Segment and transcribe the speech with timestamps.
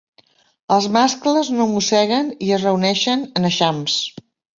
[0.75, 3.99] Els mascles no mosseguen i es reuneixen en eixams.